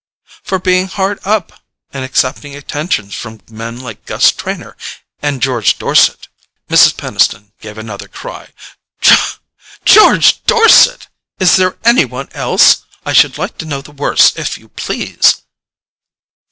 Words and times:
"For 0.41 0.57
being 0.57 0.87
hard 0.87 1.19
up—and 1.25 2.03
accepting 2.03 2.55
attentions 2.55 3.13
from 3.13 3.39
men 3.51 3.79
like 3.79 4.07
Gus 4.07 4.31
Trenor—and 4.31 5.43
George 5.43 5.77
Dorset——" 5.77 6.27
Mrs. 6.71 6.95
Peniston 6.97 7.51
gave 7.61 7.77
another 7.77 8.07
cry. 8.07 8.49
"George 9.85 10.43
Dorset? 10.45 11.07
Is 11.39 11.55
there 11.55 11.77
any 11.85 12.05
one 12.05 12.29
else? 12.31 12.81
I 13.05 13.13
should 13.13 13.37
like 13.37 13.59
to 13.59 13.65
know 13.65 13.83
the 13.83 13.91
worst, 13.91 14.39
if 14.39 14.57
you 14.57 14.69
please." 14.69 15.43